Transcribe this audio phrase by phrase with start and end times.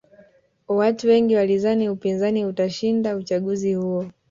[0.67, 4.05] watu wengi walidhani upinzani utashinda uchaguzi huo